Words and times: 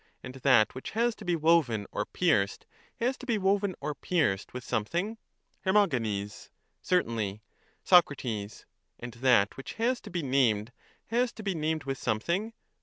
And 0.23 0.33
that 0.33 0.73
which 0.73 0.89
has 0.97 1.13
to 1.17 1.25
be 1.25 1.35
woven 1.35 1.85
or 1.91 2.07
pierced 2.07 2.65
has 2.99 3.17
to 3.17 3.27
be 3.27 3.37
woven 3.37 3.75
or 3.79 3.93
pierced 3.93 4.51
with 4.51 4.63
something? 4.63 5.19
Her. 5.59 5.71
Certainly. 6.81 7.43
Soc. 7.83 8.11
And 8.99 9.13
that 9.17 9.57
which 9.57 9.73
has 9.73 10.01
to 10.01 10.09
be 10.09 10.23
named 10.23 10.71
has 11.05 11.31
to 11.33 11.43
be 11.43 11.53
named 11.53 11.83
with 11.83 11.99
something? 11.99 12.53